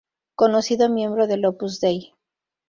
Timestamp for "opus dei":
1.45-2.11